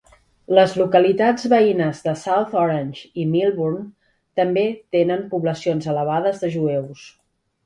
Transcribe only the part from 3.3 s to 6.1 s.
Millburn també tenen poblacions